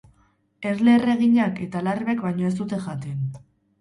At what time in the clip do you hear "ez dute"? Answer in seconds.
2.51-2.81